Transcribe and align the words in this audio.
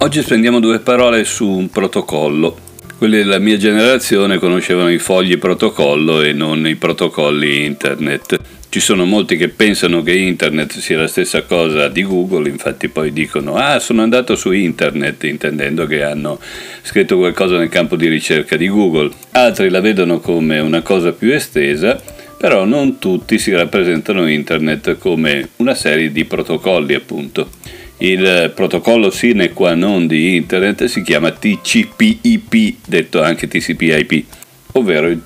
Oggi 0.00 0.22
spendiamo 0.22 0.58
due 0.58 0.78
parole 0.78 1.24
su 1.24 1.46
un 1.46 1.68
protocollo. 1.68 2.56
Quelli 2.96 3.18
della 3.18 3.38
mia 3.38 3.58
generazione 3.58 4.38
conoscevano 4.38 4.90
i 4.90 4.98
fogli 4.98 5.36
protocollo 5.36 6.22
e 6.22 6.32
non 6.32 6.66
i 6.66 6.76
protocolli 6.76 7.64
internet. 7.64 8.57
Ci 8.78 8.84
sono 8.84 9.06
molti 9.06 9.36
che 9.36 9.48
pensano 9.48 10.04
che 10.04 10.12
internet 10.12 10.78
sia 10.78 10.98
la 10.98 11.08
stessa 11.08 11.42
cosa 11.42 11.88
di 11.88 12.04
Google, 12.04 12.48
infatti 12.48 12.86
poi 12.86 13.12
dicono 13.12 13.56
ah 13.56 13.80
sono 13.80 14.02
andato 14.02 14.36
su 14.36 14.52
internet 14.52 15.24
intendendo 15.24 15.84
che 15.84 16.04
hanno 16.04 16.38
scritto 16.82 17.16
qualcosa 17.16 17.58
nel 17.58 17.70
campo 17.70 17.96
di 17.96 18.06
ricerca 18.06 18.56
di 18.56 18.68
Google. 18.68 19.10
Altri 19.32 19.68
la 19.68 19.80
vedono 19.80 20.20
come 20.20 20.60
una 20.60 20.82
cosa 20.82 21.10
più 21.10 21.32
estesa, 21.34 22.00
però 22.38 22.64
non 22.66 23.00
tutti 23.00 23.40
si 23.40 23.50
rappresentano 23.50 24.28
internet 24.28 24.96
come 24.96 25.48
una 25.56 25.74
serie 25.74 26.12
di 26.12 26.24
protocolli 26.24 26.94
appunto. 26.94 27.50
Il 27.96 28.52
protocollo 28.54 29.10
sine 29.10 29.52
qua 29.54 29.74
non 29.74 30.06
di 30.06 30.36
Internet 30.36 30.84
si 30.84 31.02
chiama 31.02 31.32
TCP/IP, 31.32 32.76
detto 32.86 33.22
anche 33.22 33.48
TCP/IP, 33.48 34.24
ovvero 34.72 35.08
il 35.08 35.20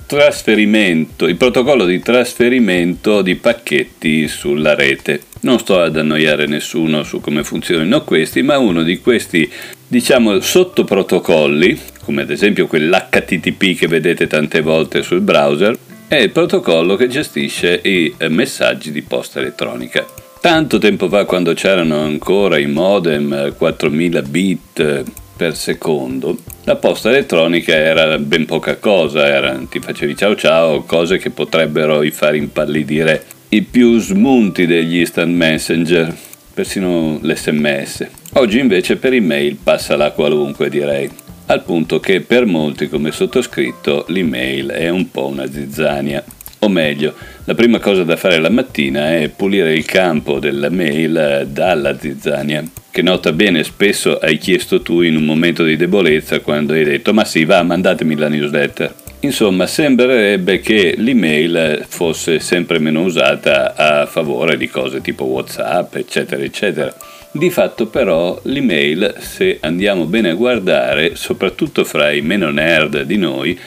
il 1.27 1.37
protocollo 1.37 1.85
di 1.85 2.01
trasferimento 2.01 3.23
di 3.23 3.35
pacchetti 3.37 4.29
sulla 4.29 4.75
rete. 4.75 5.23
Non 5.41 5.59
sto 5.59 5.81
ad 5.81 5.97
annoiare 5.97 6.47
nessuno 6.47 7.03
su 7.03 7.21
come 7.21 7.43
funzionino 7.43 8.05
questi, 8.05 8.43
ma 8.43 8.59
uno 8.59 8.83
di 8.83 9.01
questi, 9.01 9.51
diciamo, 9.87 10.41
sottoprotocolli, 10.41 11.79
come 12.05 12.23
ad 12.23 12.31
esempio 12.31 12.67
quell'HTTP 12.67 13.77
che 13.77 13.89
vedete 13.89 14.27
tante 14.27 14.61
volte 14.61 15.03
sul 15.03 15.21
browser, 15.21 15.77
è 16.07 16.17
il 16.17 16.31
protocollo 16.31 16.95
che 16.95 17.09
gestisce 17.09 17.81
i 17.83 18.15
messaggi 18.29 18.93
di 18.93 19.03
posta 19.03 19.41
elettronica. 19.41 20.05
Tanto 20.41 20.79
tempo 20.79 21.09
fa, 21.09 21.25
quando 21.25 21.55
c'erano 21.55 22.01
ancora 22.01 22.59
i 22.59 22.67
modem 22.67 23.55
4000 23.57 24.23
bit 24.23 25.05
per 25.43 25.57
secondo, 25.57 26.39
la 26.63 26.77
posta 26.77 27.09
elettronica 27.09 27.75
era 27.75 28.17
ben 28.17 28.45
poca 28.45 28.77
cosa, 28.77 29.27
era, 29.27 29.61
ti 29.69 29.81
facevi 29.81 30.17
ciao 30.17 30.37
ciao, 30.37 30.83
cose 30.85 31.19
che 31.19 31.31
potrebbero 31.31 32.01
far 32.13 32.37
impallidire 32.37 33.25
i 33.49 33.63
più 33.63 33.99
smunti 33.99 34.67
degli 34.67 34.99
instant 34.99 35.35
messenger, 35.35 36.17
persino 36.55 37.19
l'SMS. 37.21 38.07
Oggi 38.35 38.61
invece 38.61 38.95
per 38.95 39.15
email 39.15 39.57
passa 39.61 39.97
la 39.97 40.13
qualunque 40.13 40.69
direi, 40.69 41.11
al 41.47 41.65
punto 41.65 41.99
che 41.99 42.21
per 42.21 42.47
molti 42.47 42.89
come 42.89 43.11
sottoscritto 43.11 44.05
l'email 44.11 44.69
è 44.69 44.91
un 44.91 45.11
po' 45.11 45.27
una 45.27 45.51
zizzania. 45.51 46.23
O 46.65 46.69
meglio, 46.69 47.13
la 47.45 47.55
prima 47.55 47.81
cosa 47.81 48.05
da 48.05 48.15
fare 48.15 48.39
la 48.39 48.49
mattina 48.49 49.17
è 49.17 49.29
pulire 49.35 49.75
il 49.75 49.85
campo 49.85 50.39
della 50.39 50.71
mail 50.71 51.49
dalla 51.51 51.99
zizzania, 51.99 52.63
che 52.89 53.03
nota 53.03 53.33
bene 53.33 53.65
spesso 53.65 54.17
hai 54.19 54.39
chiesto 54.39 54.81
tu 54.81 55.01
in 55.01 55.17
un 55.17 55.25
momento 55.25 55.65
di 55.65 55.75
debolezza 55.75 56.39
quando 56.39 56.75
hai 56.75 56.85
detto 56.85 57.13
ma 57.13 57.25
sì 57.25 57.45
va 57.45 57.65
mandatemi 57.65 58.15
la 58.15 58.29
newsletter. 58.29 58.95
Insomma, 59.25 59.67
sembrerebbe 59.67 60.61
che 60.61 60.95
l'email 60.97 61.85
fosse 61.89 62.39
sempre 62.39 62.79
meno 62.79 63.03
usata 63.03 63.75
a 63.75 64.07
favore 64.07 64.57
di 64.57 64.69
cose 64.69 65.01
tipo 65.01 65.25
WhatsApp, 65.25 65.97
eccetera, 65.97 66.45
eccetera. 66.45 66.95
Di 67.33 67.51
fatto 67.51 67.87
però 67.87 68.39
l'email, 68.45 69.17
se 69.19 69.59
andiamo 69.63 70.05
bene 70.05 70.31
a 70.31 70.35
guardare, 70.35 71.17
soprattutto 71.17 71.83
fra 71.83 72.13
i 72.13 72.21
meno 72.21 72.51
nerd 72.51 73.03
di 73.03 73.17
noi, 73.17 73.59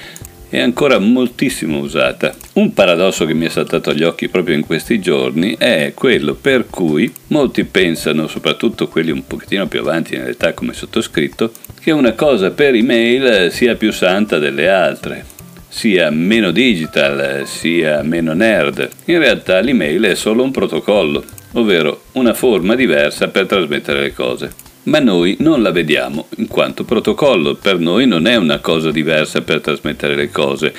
è 0.56 0.62
ancora 0.62 1.00
moltissimo 1.00 1.80
usata. 1.80 2.34
Un 2.54 2.74
paradosso 2.74 3.26
che 3.26 3.34
mi 3.34 3.46
è 3.46 3.50
saltato 3.50 3.90
agli 3.90 4.04
occhi 4.04 4.30
proprio 4.30 4.56
in 4.56 4.66
questi 4.66 5.02
giorni 5.02 5.56
è 5.58 5.92
quello 5.94 6.34
per 6.34 6.68
cui 6.70 7.12
molti 7.28 7.66
pensano, 7.66 8.28
soprattutto 8.28 8.88
quelli 8.88 9.12
un 9.12 9.28
pochettino 9.28 9.68
più 9.68 9.82
avanti 9.82 10.16
nell'età 10.16 10.54
come 10.54 10.74
sottoscritto, 10.74 11.52
che 11.82 11.92
una 11.92 12.14
cosa 12.14 12.52
per 12.52 12.74
email 12.74 13.52
sia 13.52 13.76
più 13.76 13.92
santa 13.92 14.40
delle 14.40 14.70
altre 14.70 15.26
sia 15.68 16.10
meno 16.10 16.52
digital, 16.52 17.46
sia 17.46 18.02
meno 18.02 18.34
nerd. 18.34 18.88
In 19.06 19.20
realtà 19.20 19.60
l'email 19.60 20.04
è 20.04 20.16
solo 20.16 20.42
un 20.42 20.52
protocollo, 20.52 21.22
ovvero 21.54 22.04
una 22.14 22.34
forma 22.34 22.76
diversa 22.76 23.28
per 23.28 23.46
trasmettere 23.46 24.00
le 24.00 24.14
cose 24.14 24.65
ma 24.86 25.00
noi 25.00 25.38
non 25.40 25.62
la 25.62 25.72
vediamo 25.72 26.28
in 26.38 26.48
quanto 26.48 26.84
protocollo, 26.84 27.56
per 27.56 27.80
noi 27.80 28.08
non 28.08 28.28
è 28.28 28.36
una 28.36 28.60
cosa 28.60 28.92
diversa 28.92 29.42
per 29.42 29.62
trasmettere 29.62 30.16
le 30.16 30.30
cose. 30.30 30.74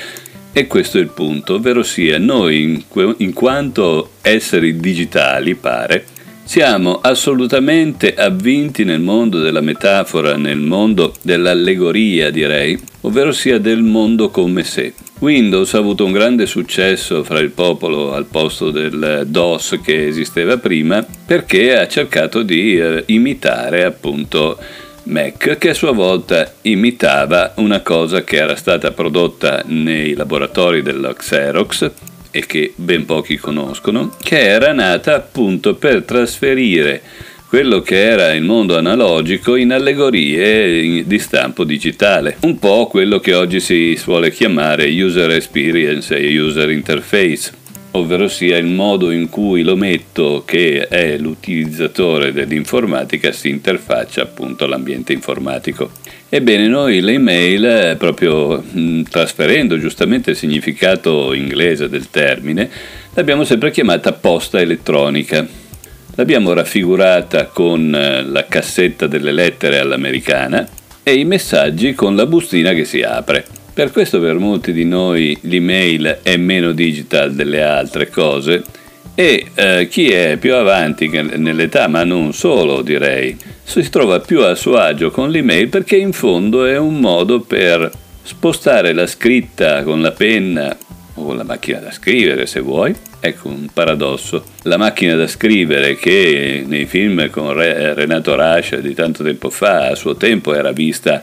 E 0.52 0.66
questo 0.66 0.98
è 0.98 1.00
il 1.00 1.08
punto, 1.08 1.54
ovvero 1.54 1.82
sia 1.82 2.18
noi 2.18 2.62
in, 2.62 2.82
in 3.18 3.32
quanto 3.32 4.10
esseri 4.22 4.76
digitali, 4.76 5.54
pare, 5.54 6.06
siamo 6.44 7.00
assolutamente 7.00 8.14
avvinti 8.14 8.84
nel 8.84 9.00
mondo 9.00 9.40
della 9.40 9.60
metafora, 9.60 10.36
nel 10.36 10.60
mondo 10.60 11.12
dell'allegoria, 11.20 12.30
direi, 12.30 12.78
ovvero 13.02 13.32
sia 13.32 13.58
del 13.58 13.82
mondo 13.82 14.30
come 14.30 14.62
sé. 14.62 14.94
Windows 15.18 15.72
ha 15.72 15.78
avuto 15.78 16.04
un 16.04 16.12
grande 16.12 16.44
successo 16.46 17.24
fra 17.24 17.38
il 17.38 17.50
popolo 17.50 18.12
al 18.12 18.26
posto 18.26 18.70
del 18.70 19.24
DOS 19.26 19.80
che 19.82 20.06
esisteva 20.06 20.58
prima 20.58 21.04
perché 21.24 21.78
ha 21.78 21.88
cercato 21.88 22.42
di 22.42 22.78
eh, 22.78 23.02
imitare 23.06 23.84
appunto 23.84 24.58
Mac 25.04 25.56
che 25.56 25.70
a 25.70 25.74
sua 25.74 25.92
volta 25.92 26.52
imitava 26.62 27.54
una 27.56 27.80
cosa 27.80 28.24
che 28.24 28.36
era 28.36 28.56
stata 28.56 28.90
prodotta 28.90 29.62
nei 29.66 30.14
laboratori 30.14 30.82
della 30.82 31.14
Xerox 31.14 31.90
e 32.30 32.44
che 32.44 32.74
ben 32.76 33.06
pochi 33.06 33.38
conoscono, 33.38 34.14
che 34.22 34.38
era 34.38 34.72
nata 34.72 35.14
appunto 35.14 35.74
per 35.76 36.02
trasferire 36.02 37.00
quello 37.48 37.80
che 37.80 38.02
era 38.02 38.32
il 38.34 38.42
mondo 38.42 38.76
analogico 38.76 39.54
in 39.54 39.72
allegorie 39.72 41.06
di 41.06 41.18
stampo 41.20 41.62
digitale, 41.62 42.38
un 42.40 42.58
po' 42.58 42.88
quello 42.88 43.20
che 43.20 43.34
oggi 43.34 43.60
si 43.60 43.94
suole 43.96 44.32
chiamare 44.32 44.90
user 44.90 45.30
experience 45.30 46.16
e 46.16 46.40
user 46.40 46.70
interface, 46.70 47.52
ovvero 47.92 48.26
sia 48.26 48.56
il 48.56 48.66
modo 48.66 49.12
in 49.12 49.28
cui 49.28 49.62
l'ometto 49.62 50.42
che 50.44 50.88
è 50.88 51.16
l'utilizzatore 51.18 52.32
dell'informatica 52.32 53.30
si 53.30 53.48
interfaccia 53.48 54.22
appunto 54.22 54.64
all'ambiente 54.64 55.12
informatico. 55.12 55.92
Ebbene, 56.28 56.66
noi 56.66 57.00
le 57.00 57.12
email, 57.12 57.96
proprio 57.96 58.60
mh, 58.60 59.02
trasferendo 59.02 59.78
giustamente 59.78 60.30
il 60.30 60.36
significato 60.36 61.32
inglese 61.32 61.88
del 61.88 62.10
termine, 62.10 62.68
l'abbiamo 63.14 63.44
sempre 63.44 63.70
chiamata 63.70 64.12
posta 64.12 64.60
elettronica 64.60 65.64
L'abbiamo 66.16 66.54
raffigurata 66.54 67.46
con 67.46 67.94
eh, 67.94 68.22
la 68.22 68.46
cassetta 68.46 69.06
delle 69.06 69.32
lettere 69.32 69.78
all'americana 69.78 70.66
e 71.02 71.14
i 71.14 71.24
messaggi 71.24 71.94
con 71.94 72.16
la 72.16 72.24
bustina 72.24 72.72
che 72.72 72.86
si 72.86 73.02
apre. 73.02 73.44
Per 73.72 73.92
questo 73.92 74.18
per 74.18 74.38
molti 74.38 74.72
di 74.72 74.86
noi 74.86 75.36
l'email 75.42 76.20
è 76.22 76.38
meno 76.38 76.72
digital 76.72 77.34
delle 77.34 77.62
altre 77.62 78.08
cose 78.08 78.62
e 79.14 79.46
eh, 79.54 79.88
chi 79.90 80.10
è 80.10 80.38
più 80.38 80.54
avanti 80.54 81.08
nell'età, 81.08 81.86
ma 81.86 82.02
non 82.02 82.32
solo 82.32 82.80
direi, 82.80 83.36
si 83.62 83.86
trova 83.90 84.18
più 84.20 84.40
a 84.40 84.54
suo 84.54 84.76
agio 84.76 85.10
con 85.10 85.30
l'email 85.30 85.68
perché 85.68 85.96
in 85.96 86.12
fondo 86.12 86.64
è 86.64 86.78
un 86.78 86.98
modo 86.98 87.40
per 87.40 87.90
spostare 88.22 88.94
la 88.94 89.06
scritta 89.06 89.82
con 89.82 90.00
la 90.00 90.12
penna 90.12 90.76
o 91.16 91.34
la 91.34 91.44
macchina 91.44 91.78
da 91.78 91.90
scrivere 91.90 92.46
se 92.46 92.60
vuoi. 92.60 92.94
Ecco 93.20 93.48
un 93.48 93.68
paradosso. 93.72 94.44
La 94.62 94.78
macchina 94.78 95.14
da 95.14 95.26
scrivere 95.26 95.96
che 95.96 96.64
nei 96.66 96.86
film 96.86 97.28
con 97.28 97.52
Renato 97.52 98.34
Rascia 98.34 98.76
di 98.76 98.94
tanto 98.94 99.22
tempo 99.22 99.50
fa 99.50 99.88
a 99.88 99.94
suo 99.94 100.16
tempo 100.16 100.54
era 100.54 100.72
vista 100.72 101.22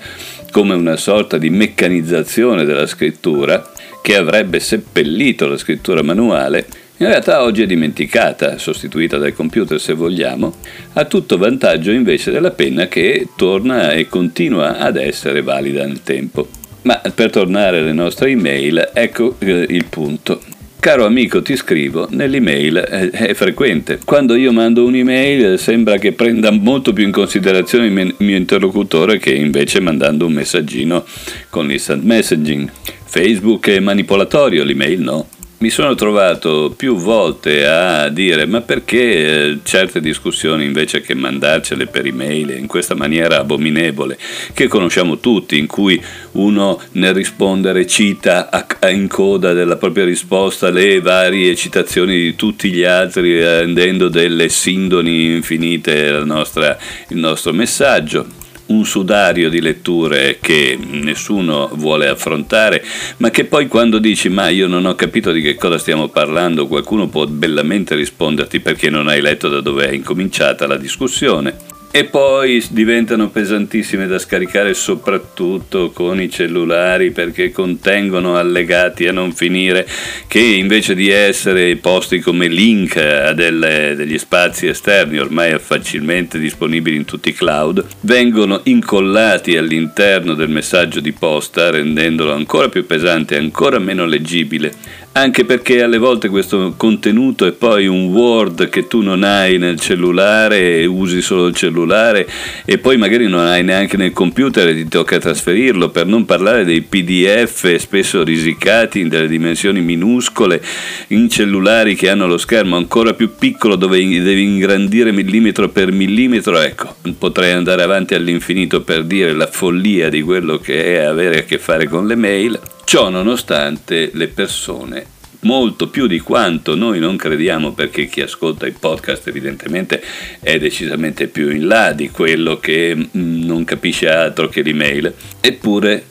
come 0.51 0.75
una 0.75 0.97
sorta 0.97 1.37
di 1.37 1.49
meccanizzazione 1.49 2.63
della 2.63 2.85
scrittura 2.85 3.71
che 4.03 4.15
avrebbe 4.15 4.59
seppellito 4.59 5.47
la 5.47 5.57
scrittura 5.57 6.03
manuale, 6.03 6.67
in 6.97 7.07
realtà 7.07 7.41
oggi 7.41 7.63
è 7.63 7.65
dimenticata, 7.65 8.57
sostituita 8.57 9.17
dal 9.17 9.33
computer 9.33 9.79
se 9.79 9.93
vogliamo, 9.93 10.53
a 10.93 11.05
tutto 11.05 11.37
vantaggio 11.37 11.91
invece 11.91 12.29
della 12.29 12.51
penna 12.51 12.87
che 12.87 13.29
torna 13.35 13.91
e 13.91 14.07
continua 14.07 14.77
ad 14.77 14.97
essere 14.97 15.41
valida 15.41 15.85
nel 15.85 16.03
tempo. 16.03 16.47
Ma 16.83 17.01
per 17.13 17.29
tornare 17.29 17.79
alle 17.79 17.93
nostre 17.93 18.29
email, 18.29 18.91
ecco 18.93 19.35
eh, 19.39 19.65
il 19.69 19.85
punto. 19.85 20.41
Caro 20.83 21.05
amico, 21.05 21.41
ti 21.41 21.55
scrivo, 21.55 22.09
nell'email 22.11 22.75
è, 22.75 23.09
è 23.09 23.33
frequente. 23.35 23.99
Quando 24.03 24.35
io 24.35 24.51
mando 24.51 24.83
un'email 24.83 25.57
sembra 25.57 25.97
che 25.97 26.11
prenda 26.11 26.51
molto 26.51 26.91
più 26.91 27.05
in 27.05 27.11
considerazione 27.11 27.85
il 27.85 28.15
mio 28.17 28.35
interlocutore 28.35 29.17
che 29.17 29.33
invece 29.33 29.79
mandando 29.79 30.25
un 30.25 30.33
messaggino 30.33 31.05
con 31.49 31.67
l'instant 31.67 32.03
messaging. 32.03 32.69
Facebook 33.05 33.69
è 33.69 33.79
manipolatorio, 33.79 34.65
l'email 34.65 34.99
no. 34.99 35.27
Mi 35.63 35.69
sono 35.69 35.95
trovato 35.95 36.73
più 36.75 36.97
volte 36.97 37.65
a 37.65 38.09
dire 38.09 38.45
ma 38.45 38.59
perché 38.59 39.51
eh, 39.51 39.59
certe 39.63 40.01
discussioni 40.01 40.65
invece 40.65 40.99
che 40.99 41.15
mandarcele 41.15 41.87
per 41.87 42.05
email 42.05 42.49
in 42.49 42.67
questa 42.67 42.95
maniera 42.95 43.39
abominevole 43.39 44.17
che 44.53 44.67
conosciamo 44.67 45.19
tutti 45.19 45.57
in 45.57 45.67
cui 45.67 46.03
uno 46.31 46.81
nel 46.91 47.13
rispondere 47.13 47.87
cita 47.87 48.49
in 48.91 49.07
coda 49.07 49.53
della 49.53 49.77
propria 49.77 50.03
risposta 50.03 50.69
le 50.69 50.99
varie 50.99 51.55
citazioni 51.55 52.17
di 52.17 52.35
tutti 52.35 52.69
gli 52.69 52.83
altri 52.83 53.39
rendendo 53.39 54.09
delle 54.09 54.49
sindoni 54.49 55.33
infinite 55.35 56.23
nostra, 56.25 56.77
il 57.07 57.17
nostro 57.17 57.53
messaggio 57.53 58.41
un 58.67 58.85
sudario 58.85 59.49
di 59.49 59.59
letture 59.61 60.37
che 60.39 60.77
nessuno 60.79 61.69
vuole 61.73 62.07
affrontare, 62.07 62.83
ma 63.17 63.29
che 63.29 63.45
poi 63.45 63.67
quando 63.67 63.99
dici 63.99 64.29
ma 64.29 64.49
io 64.49 64.67
non 64.67 64.85
ho 64.85 64.95
capito 64.95 65.31
di 65.31 65.41
che 65.41 65.55
cosa 65.55 65.77
stiamo 65.77 66.07
parlando, 66.07 66.67
qualcuno 66.67 67.07
può 67.07 67.25
bellamente 67.25 67.95
risponderti 67.95 68.59
perché 68.59 68.89
non 68.89 69.07
hai 69.07 69.21
letto 69.21 69.49
da 69.49 69.61
dove 69.61 69.89
è 69.89 69.93
incominciata 69.93 70.67
la 70.67 70.77
discussione 70.77 71.72
e 71.95 72.05
poi 72.05 72.65
diventano 72.71 73.29
pesantissime 73.29 74.07
da 74.07 74.17
scaricare 74.17 74.73
soprattutto 74.73 75.91
con 75.91 76.19
i 76.19 76.27
cellulari 76.27 77.11
perché 77.11 77.51
contengono 77.51 78.35
allegati 78.35 79.07
a 79.07 79.11
non 79.11 79.31
finire 79.31 79.87
che 80.25 80.39
invece 80.39 80.95
di 80.95 81.11
essere 81.11 81.75
posti 81.75 82.19
come 82.19 82.47
link 82.47 82.97
a 82.97 83.33
delle, 83.33 83.93
degli 83.95 84.17
spazi 84.17 84.65
esterni 84.65 85.19
ormai 85.19 85.59
facilmente 85.59 86.39
disponibili 86.39 86.95
in 86.95 87.05
tutti 87.05 87.29
i 87.29 87.33
cloud 87.33 87.85
vengono 87.99 88.61
incollati 88.63 89.55
all'interno 89.55 90.33
del 90.33 90.49
messaggio 90.49 90.99
di 90.99 91.11
posta 91.11 91.69
rendendolo 91.69 92.33
ancora 92.33 92.69
più 92.69 92.87
pesante 92.87 93.35
e 93.35 93.37
ancora 93.37 93.77
meno 93.77 94.07
leggibile 94.07 94.73
anche 95.15 95.45
perché 95.45 95.83
alle 95.83 95.99
volte 95.99 96.27
questo 96.27 96.73
contenuto 96.75 97.45
è 97.45 97.51
poi 97.51 97.85
un 97.85 98.07
Word 98.07 98.69
che 98.69 98.87
tu 98.87 99.01
non 99.01 99.21
hai 99.21 99.59
nel 99.59 99.79
cellulare 99.79 100.85
usi 100.85 101.21
solo 101.21 101.45
il 101.45 101.55
cellulare 101.55 102.27
e 102.65 102.79
poi 102.79 102.97
magari 102.97 103.27
non 103.27 103.45
hai 103.45 103.63
neanche 103.63 103.95
nel 103.95 104.11
computer 104.11 104.67
e 104.67 104.73
ti 104.73 104.87
tocca 104.87 105.19
trasferirlo, 105.19 105.89
per 105.89 106.07
non 106.07 106.25
parlare 106.25 106.65
dei 106.65 106.81
PDF 106.81 107.75
spesso 107.75 108.23
risicati 108.23 109.01
in 109.01 109.09
delle 109.09 109.27
dimensioni 109.27 109.81
minuscole 109.81 110.63
in 111.09 111.29
cellulari 111.29 111.95
che 111.95 112.09
hanno 112.09 112.25
lo 112.25 112.37
schermo 112.37 112.75
ancora 112.75 113.13
più 113.13 113.35
piccolo 113.37 113.75
dove 113.75 113.97
devi 113.97 114.41
ingrandire 114.41 115.11
millimetro 115.11 115.69
per 115.69 115.91
millimetro, 115.91 116.59
ecco, 116.59 116.95
potrei 117.19 117.51
andare 117.51 117.83
avanti 117.83 118.15
all'infinito 118.15 118.81
per 118.81 119.03
dire 119.03 119.33
la 119.33 119.47
follia 119.47 120.09
di 120.09 120.23
quello 120.23 120.57
che 120.57 120.97
è 120.97 121.03
avere 121.03 121.39
a 121.39 121.43
che 121.43 121.59
fare 121.59 121.87
con 121.87 122.07
le 122.07 122.15
mail. 122.15 122.59
Ciò 122.93 123.09
nonostante 123.09 124.11
le 124.13 124.27
persone 124.27 125.03
molto 125.39 125.89
più 125.89 126.05
di 126.05 126.19
quanto 126.19 126.75
noi 126.75 126.99
non 126.99 127.15
crediamo 127.17 127.73
perché 127.73 128.05
chi 128.05 128.21
ascolta 128.21 128.67
i 128.67 128.71
podcast 128.71 129.27
evidentemente 129.29 129.99
è 130.39 130.59
decisamente 130.59 131.25
più 131.25 131.49
in 131.49 131.65
là 131.65 131.91
di 131.91 132.11
quello 132.11 132.59
che 132.59 132.95
mm, 132.95 133.45
non 133.45 133.63
capisce 133.63 134.09
altro 134.09 134.47
che 134.47 134.61
l'email 134.61 135.11
eppure 135.41 136.05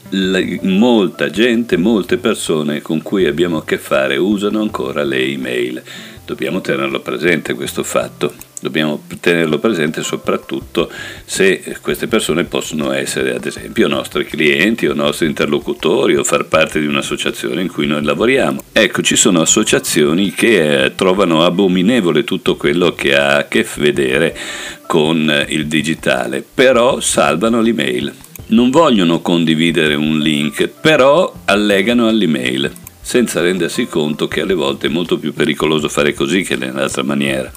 molta 0.63 1.31
gente 1.31 1.77
molte 1.77 2.17
persone 2.17 2.83
con 2.83 3.01
cui 3.01 3.27
abbiamo 3.27 3.59
a 3.59 3.65
che 3.65 3.79
fare 3.79 4.17
usano 4.17 4.61
ancora 4.61 5.05
le 5.05 5.25
email. 5.25 5.81
Dobbiamo 6.27 6.61
tenerlo 6.61 6.99
presente 6.99 7.55
questo 7.55 7.85
fatto 7.85 8.51
Dobbiamo 8.63 9.03
tenerlo 9.19 9.59
presente 9.59 10.05
soprattutto 10.05 10.89
se 11.25 11.65
queste 11.81 12.07
persone 12.07 12.45
possono 12.45 12.93
essere 12.93 13.35
ad 13.35 13.45
esempio 13.45 13.89
nostri 13.89 14.25
clienti 14.25 14.87
o 14.87 14.95
nostri 14.95 15.27
interlocutori 15.27 16.15
o 16.15 16.23
far 16.23 16.45
parte 16.45 16.79
di 16.79 16.87
un'associazione 16.87 17.61
in 17.61 17.67
cui 17.67 17.89
noi 17.89 18.05
lavoriamo. 18.05 18.63
Ecco, 18.71 19.03
ci 19.03 19.17
sono 19.17 19.41
associazioni 19.41 20.31
che 20.31 20.85
eh, 20.85 20.95
trovano 20.95 21.45
abominevole 21.45 22.23
tutto 22.23 22.55
quello 22.55 22.93
che 22.93 23.17
ha 23.17 23.39
a 23.39 23.49
che 23.49 23.67
vedere 23.79 24.39
con 24.87 25.45
il 25.49 25.67
digitale, 25.67 26.45
però 26.55 27.01
salvano 27.01 27.61
l'email. 27.61 28.15
Non 28.47 28.71
vogliono 28.71 29.23
condividere 29.23 29.97
un 29.97 30.21
link, 30.21 30.69
però 30.69 31.35
allegano 31.47 32.07
all'email 32.07 32.71
senza 33.01 33.41
rendersi 33.41 33.87
conto 33.87 34.29
che 34.29 34.43
alle 34.43 34.55
volte 34.55 34.87
è 34.87 34.91
molto 34.91 35.19
più 35.19 35.35
pericoloso 35.35 35.89
fare 35.89 36.15
così 36.15 36.43
che 36.43 36.55
nell'altra 36.55 37.03
maniera. 37.03 37.51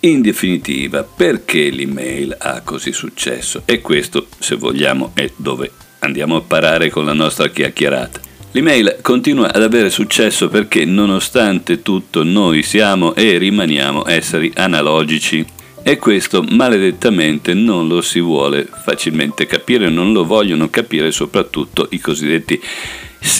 In 0.00 0.22
definitiva, 0.22 1.02
perché 1.02 1.70
l'email 1.70 2.36
ha 2.38 2.60
così 2.60 2.92
successo? 2.92 3.62
E 3.64 3.80
questo, 3.80 4.28
se 4.38 4.54
vogliamo, 4.54 5.10
è 5.12 5.28
dove 5.34 5.72
andiamo 5.98 6.36
a 6.36 6.40
parare 6.40 6.88
con 6.88 7.04
la 7.04 7.12
nostra 7.12 7.48
chiacchierata. 7.48 8.20
L'email 8.52 8.98
continua 9.02 9.52
ad 9.52 9.60
avere 9.60 9.90
successo 9.90 10.48
perché 10.48 10.84
nonostante 10.84 11.82
tutto 11.82 12.22
noi 12.22 12.62
siamo 12.62 13.16
e 13.16 13.38
rimaniamo 13.38 14.06
esseri 14.06 14.52
analogici 14.54 15.44
e 15.82 15.96
questo 15.96 16.44
maledettamente 16.48 17.52
non 17.54 17.88
lo 17.88 18.00
si 18.00 18.20
vuole 18.20 18.68
facilmente 18.84 19.46
capire, 19.46 19.88
non 19.88 20.12
lo 20.12 20.24
vogliono 20.24 20.70
capire 20.70 21.10
soprattutto 21.10 21.88
i 21.90 21.98
cosiddetti 21.98 22.60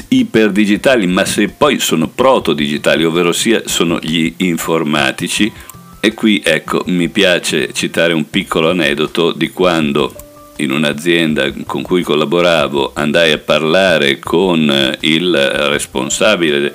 iperdigitali, 0.08 1.06
ma 1.06 1.24
se 1.24 1.48
poi 1.48 1.78
sono 1.78 2.08
proto-digitali, 2.08 3.04
ovvero 3.04 3.30
sia 3.30 3.62
sono 3.64 4.00
gli 4.00 4.32
informatici, 4.38 5.52
e 6.00 6.14
qui 6.14 6.42
ecco, 6.44 6.82
mi 6.86 7.08
piace 7.08 7.72
citare 7.72 8.12
un 8.12 8.28
piccolo 8.30 8.70
aneddoto 8.70 9.32
di 9.32 9.50
quando 9.50 10.14
in 10.58 10.70
un'azienda 10.70 11.52
con 11.66 11.82
cui 11.82 12.02
collaboravo 12.02 12.92
andai 12.94 13.32
a 13.32 13.38
parlare 13.38 14.18
con 14.18 14.96
il 15.00 15.36
responsabile 15.36 16.74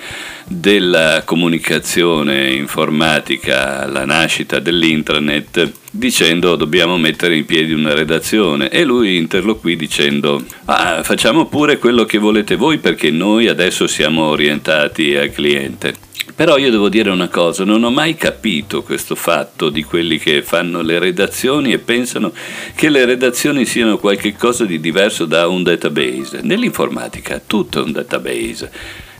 della 0.59 1.23
comunicazione 1.25 2.53
informatica 2.53 3.81
alla 3.81 4.05
nascita 4.05 4.59
dell'intranet 4.59 5.71
dicendo 5.89 6.55
dobbiamo 6.55 6.97
mettere 6.97 7.35
in 7.35 7.45
piedi 7.45 7.73
una 7.73 7.94
redazione. 7.94 8.69
E 8.69 8.83
lui 8.83 9.17
interloquì 9.17 9.75
dicendo 9.75 10.44
ah, 10.65 11.01
facciamo 11.03 11.47
pure 11.47 11.77
quello 11.77 12.05
che 12.05 12.17
volete 12.17 12.55
voi 12.55 12.77
perché 12.77 13.11
noi 13.11 13.47
adesso 13.47 13.88
siamo 13.88 14.23
orientati 14.23 15.15
al 15.15 15.31
cliente. 15.31 15.94
Però 16.35 16.57
io 16.57 16.71
devo 16.71 16.89
dire 16.89 17.11
una 17.11 17.27
cosa, 17.27 17.63
non 17.63 17.83
ho 17.83 17.91
mai 17.91 18.15
capito 18.15 18.81
questo 18.81 19.13
fatto 19.13 19.69
di 19.69 19.83
quelli 19.83 20.17
che 20.17 20.41
fanno 20.41 20.81
le 20.81 20.97
redazioni 20.97 21.73
e 21.73 21.79
pensano 21.79 22.31
che 22.75 22.89
le 22.89 23.06
redazioni 23.06 23.65
siano 23.65 23.97
qualcosa 23.97 24.65
di 24.65 24.79
diverso 24.79 25.25
da 25.25 25.47
un 25.47 25.61
database. 25.61 26.39
Nell'informatica 26.41 27.41
tutto 27.45 27.81
è 27.81 27.83
un 27.83 27.91
database 27.91 28.71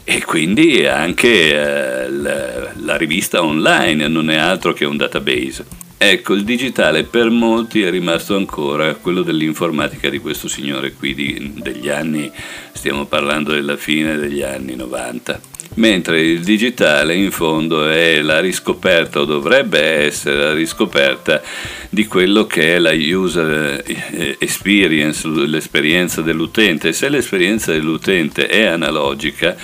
e 0.03 0.23
quindi 0.23 0.85
anche 0.85 1.53
eh, 1.53 2.09
la, 2.09 2.71
la 2.75 2.95
rivista 2.97 3.44
online 3.44 4.07
non 4.07 4.29
è 4.29 4.35
altro 4.35 4.73
che 4.73 4.85
un 4.85 4.97
database. 4.97 5.81
Ecco, 5.97 6.33
il 6.33 6.44
digitale 6.44 7.03
per 7.05 7.29
molti 7.29 7.81
è 7.81 7.89
rimasto 7.89 8.35
ancora 8.35 8.95
quello 8.95 9.21
dell'informatica 9.21 10.09
di 10.09 10.19
questo 10.19 10.50
signore 10.50 10.94
qui 10.94 11.13
di, 11.13 11.53
degli 11.55 11.88
anni, 11.88 12.29
stiamo 12.73 13.05
parlando 13.05 13.53
della 13.53 13.77
fine 13.77 14.17
degli 14.17 14.41
anni 14.41 14.75
90 14.75 15.52
mentre 15.75 16.22
il 16.22 16.42
digitale 16.42 17.16
in 17.16 17.31
fondo 17.31 17.88
è 17.90 18.22
la 18.22 18.39
riscoperta 18.39 19.22
o 19.22 19.25
dovrebbe 19.25 19.80
essere 19.80 20.38
la 20.38 20.53
riscoperta 20.53 21.42
di 21.89 22.06
quello 22.06 22.46
che 22.46 22.75
è 22.75 22.80
la 22.80 22.94
user 22.94 23.84
eh, 23.86 24.36
experience, 24.39 25.27
l'esperienza 25.27 26.22
dell'utente. 26.22 26.94
Se 26.94 27.10
l'esperienza 27.10 27.72
dell'utente 27.72 28.48
è 28.48 28.65
analogica, 28.65 29.56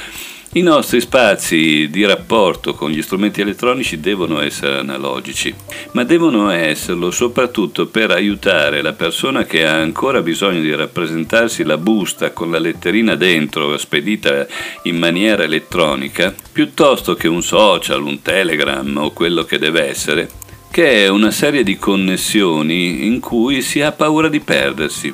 i 0.53 0.61
nostri 0.61 0.99
spazi 0.99 1.89
di 1.91 2.03
rapporto 2.05 2.73
con 2.73 2.89
gli 2.89 3.03
strumenti 3.03 3.41
elettronici 3.41 3.99
devono 3.99 4.41
essere 4.41 4.79
analogici, 4.79 5.53
ma 5.91 6.03
devono 6.03 6.49
esserlo 6.49 7.11
soprattutto 7.11 7.85
per 7.85 8.09
aiutare 8.09 8.81
la 8.81 8.93
persona 8.93 9.43
che 9.45 9.67
ha 9.67 9.75
ancora 9.75 10.23
bisogno 10.23 10.59
di 10.61 10.73
rappresentarsi 10.73 11.63
la 11.63 11.77
busta 11.77 12.31
con 12.31 12.49
la 12.49 12.57
letterina 12.57 13.13
dentro 13.13 13.77
spedita 13.77 14.47
in 14.83 14.97
maniera 14.97 15.43
elettronica, 15.43 16.33
piuttosto 16.51 17.13
che 17.13 17.27
un 17.27 17.43
social, 17.43 18.01
un 18.01 18.23
telegram 18.23 18.97
o 18.97 19.11
quello 19.11 19.43
che 19.43 19.59
deve 19.59 19.87
essere, 19.87 20.29
che 20.71 21.05
è 21.05 21.09
una 21.09 21.29
serie 21.29 21.61
di 21.61 21.77
connessioni 21.77 23.05
in 23.05 23.19
cui 23.19 23.61
si 23.61 23.81
ha 23.81 23.91
paura 23.91 24.29
di 24.29 24.39
perdersi. 24.39 25.13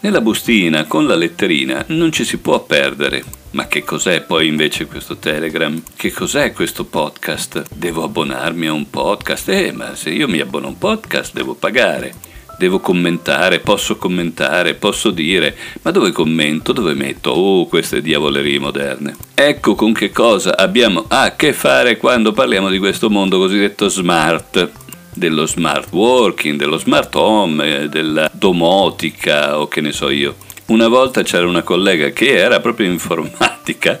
Nella 0.00 0.22
bustina 0.22 0.86
con 0.86 1.06
la 1.06 1.14
letterina 1.14 1.84
non 1.88 2.10
ci 2.10 2.24
si 2.24 2.38
può 2.38 2.64
perdere 2.64 3.40
ma 3.52 3.66
che 3.66 3.84
cos'è 3.84 4.22
poi 4.22 4.46
invece 4.46 4.86
questo 4.86 5.16
Telegram? 5.16 5.80
Che 5.94 6.10
cos'è 6.10 6.52
questo 6.52 6.84
podcast? 6.84 7.64
Devo 7.74 8.04
abbonarmi 8.04 8.66
a 8.66 8.72
un 8.72 8.88
podcast? 8.88 9.48
Eh, 9.50 9.72
ma 9.72 9.94
se 9.94 10.10
io 10.10 10.26
mi 10.26 10.40
abbono 10.40 10.66
a 10.66 10.70
un 10.70 10.78
podcast 10.78 11.34
devo 11.34 11.54
pagare. 11.54 12.14
Devo 12.56 12.80
commentare, 12.80 13.58
posso 13.58 13.96
commentare, 13.96 14.74
posso 14.74 15.10
dire, 15.10 15.56
ma 15.82 15.90
dove 15.90 16.12
commento, 16.12 16.72
dove 16.72 16.94
metto? 16.94 17.30
Oh, 17.30 17.66
queste 17.66 18.00
diavolerie 18.00 18.58
moderne. 18.58 19.16
Ecco 19.34 19.74
con 19.74 19.92
che 19.92 20.10
cosa 20.10 20.56
abbiamo 20.56 21.04
a 21.08 21.34
che 21.36 21.52
fare 21.52 21.96
quando 21.96 22.32
parliamo 22.32 22.70
di 22.70 22.78
questo 22.78 23.10
mondo 23.10 23.38
cosiddetto 23.38 23.88
smart 23.88 24.70
dello 25.14 25.46
smart 25.46 25.92
working, 25.92 26.58
dello 26.58 26.78
smart 26.78 27.14
home, 27.14 27.88
della 27.88 28.30
domotica 28.32 29.58
o 29.58 29.68
che 29.68 29.80
ne 29.80 29.92
so 29.92 30.08
io. 30.08 30.36
Una 30.66 30.88
volta 30.88 31.22
c'era 31.22 31.46
una 31.46 31.62
collega 31.62 32.10
che 32.10 32.36
era 32.36 32.60
proprio 32.60 32.90
informatica 32.90 33.98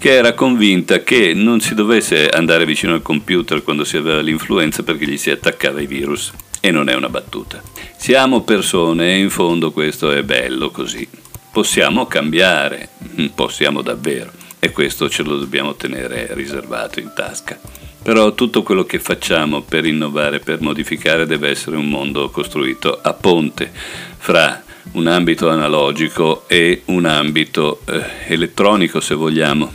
che 0.00 0.14
era 0.14 0.32
convinta 0.32 1.02
che 1.02 1.34
non 1.34 1.60
si 1.60 1.74
dovesse 1.74 2.26
andare 2.30 2.64
vicino 2.64 2.94
al 2.94 3.02
computer 3.02 3.62
quando 3.62 3.84
si 3.84 3.98
aveva 3.98 4.22
l'influenza 4.22 4.82
perché 4.82 5.06
gli 5.06 5.18
si 5.18 5.30
attaccava 5.30 5.82
i 5.82 5.86
virus. 5.86 6.32
E 6.58 6.70
non 6.70 6.88
è 6.88 6.94
una 6.94 7.10
battuta. 7.10 7.62
Siamo 7.96 8.40
persone 8.40 9.12
e 9.12 9.18
in 9.18 9.28
fondo 9.28 9.72
questo 9.72 10.10
è 10.10 10.22
bello 10.22 10.70
così. 10.70 11.06
Possiamo 11.52 12.06
cambiare, 12.06 12.88
mm, 13.20 13.26
possiamo 13.34 13.82
davvero, 13.82 14.32
e 14.58 14.70
questo 14.70 15.10
ce 15.10 15.22
lo 15.22 15.36
dobbiamo 15.36 15.74
tenere 15.74 16.28
riservato 16.32 16.98
in 16.98 17.12
tasca. 17.14 17.60
Però 18.02 18.32
tutto 18.32 18.62
quello 18.62 18.84
che 18.84 18.98
facciamo 18.98 19.60
per 19.60 19.84
innovare, 19.84 20.38
per 20.38 20.62
modificare, 20.62 21.26
deve 21.26 21.50
essere 21.50 21.76
un 21.76 21.90
mondo 21.90 22.30
costruito 22.30 22.98
a 23.02 23.12
ponte 23.12 23.70
fra 24.16 24.62
un 24.92 25.06
ambito 25.06 25.48
analogico 25.48 26.44
e 26.48 26.82
un 26.86 27.04
ambito 27.04 27.82
eh, 27.86 28.02
elettronico, 28.28 29.00
se 29.00 29.14
vogliamo, 29.14 29.72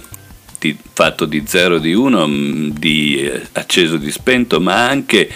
di, 0.59 0.75
fatto 0.93 1.25
di 1.25 1.43
0 1.45 1.75
e 1.75 1.79
di 1.79 1.93
1, 1.93 2.27
mm, 2.27 2.69
di 2.71 3.19
eh, 3.19 3.41
acceso 3.53 3.97
di 3.97 4.11
spento, 4.11 4.59
ma 4.59 4.87
anche 4.87 5.29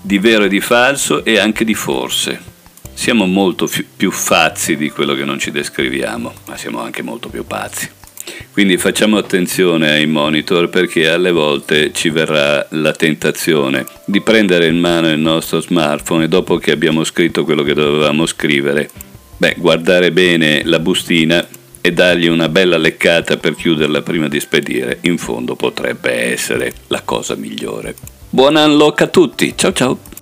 di 0.00 0.18
vero 0.18 0.44
e 0.44 0.48
di 0.48 0.60
falso 0.60 1.24
e 1.24 1.38
anche 1.38 1.64
di 1.64 1.74
forse. 1.74 2.54
Siamo 2.94 3.26
molto 3.26 3.66
fi- 3.66 3.84
più 3.84 4.10
fazzi 4.10 4.76
di 4.76 4.90
quello 4.90 5.14
che 5.14 5.24
non 5.24 5.38
ci 5.38 5.50
descriviamo, 5.50 6.32
ma 6.46 6.56
siamo 6.56 6.80
anche 6.80 7.02
molto 7.02 7.28
più 7.28 7.44
pazzi. 7.44 7.90
Quindi 8.52 8.76
facciamo 8.78 9.18
attenzione 9.18 9.90
ai 9.90 10.06
monitor 10.06 10.68
perché 10.68 11.08
alle 11.08 11.30
volte 11.30 11.92
ci 11.92 12.08
verrà 12.08 12.66
la 12.70 12.92
tentazione 12.92 13.84
di 14.04 14.20
prendere 14.20 14.66
in 14.66 14.78
mano 14.78 15.10
il 15.10 15.18
nostro 15.18 15.60
smartphone 15.60 16.24
e 16.24 16.28
dopo 16.28 16.56
che 16.56 16.72
abbiamo 16.72 17.04
scritto 17.04 17.44
quello 17.44 17.62
che 17.62 17.74
dovevamo 17.74 18.24
scrivere, 18.26 18.90
beh, 19.36 19.56
guardare 19.58 20.12
bene 20.12 20.62
la 20.64 20.78
bustina 20.78 21.46
e 21.80 21.92
dargli 21.92 22.26
una 22.26 22.48
bella 22.48 22.76
leccata 22.76 23.36
per 23.36 23.54
chiuderla 23.54 24.02
prima 24.02 24.28
di 24.28 24.40
spedire, 24.40 24.98
in 25.02 25.18
fondo 25.18 25.54
potrebbe 25.54 26.12
essere 26.32 26.72
la 26.88 27.02
cosa 27.02 27.36
migliore. 27.36 27.94
Buon 28.28 28.56
unlock 28.56 29.02
a 29.02 29.06
tutti, 29.06 29.54
ciao 29.56 29.72
ciao! 29.72 30.15